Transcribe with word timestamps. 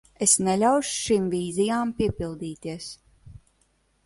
Es 0.25 0.31
neļaušu 0.45 0.95
šīm 1.01 1.27
vīzijām 1.35 1.93
piepildīties. 2.01 2.89